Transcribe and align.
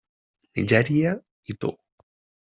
Nigèria 0.59 1.13
i 1.53 1.59
Togo. 1.61 2.09